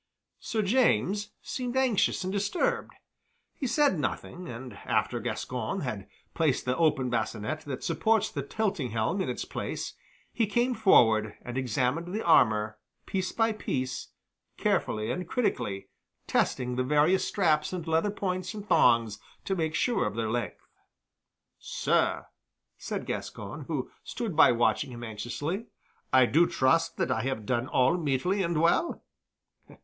Sir 0.39 0.63
James 0.63 1.29
seemed 1.43 1.77
anxious 1.77 2.23
and 2.23 2.33
disturbed. 2.33 2.95
He 3.53 3.67
said 3.67 3.99
nothing, 3.99 4.49
and 4.49 4.73
after 4.73 5.19
Gascoyne 5.19 5.81
had 5.81 6.07
placed 6.33 6.65
the 6.65 6.75
open 6.75 7.11
bascinet 7.11 7.61
that 7.65 7.83
supports 7.83 8.31
the 8.31 8.41
tilting 8.41 8.89
helm 8.89 9.21
in 9.21 9.29
its 9.29 9.45
place, 9.45 9.93
he 10.33 10.47
came 10.47 10.73
forward 10.73 11.35
and 11.43 11.55
examined 11.55 12.07
the 12.15 12.25
armor 12.25 12.79
piece 13.05 13.31
by 13.31 13.51
piece, 13.51 14.07
carefully 14.57 15.11
and 15.11 15.27
critically, 15.27 15.89
testing 16.25 16.77
the 16.77 16.83
various 16.83 17.27
straps 17.27 17.71
and 17.71 17.87
leather 17.87 18.09
points 18.09 18.55
and 18.55 18.67
thongs 18.67 19.19
to 19.45 19.55
make 19.55 19.75
sure 19.75 20.07
of 20.07 20.15
their 20.15 20.29
strength. 20.29 20.65
"Sir," 21.59 22.25
said 22.75 23.05
Gascoyne, 23.05 23.65
who 23.65 23.91
stood 24.03 24.35
by 24.35 24.51
watching 24.51 24.91
him 24.91 25.03
anxiously, 25.03 25.67
"I 26.11 26.25
do 26.25 26.47
trust 26.47 26.97
that 26.97 27.11
I 27.11 27.21
have 27.21 27.45
done 27.45 27.67
all 27.67 27.97
meetly 27.97 28.41
and 28.41 28.59
well." 28.59 29.03